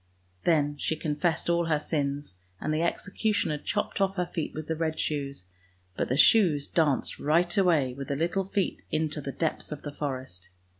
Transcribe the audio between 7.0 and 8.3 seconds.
right away with the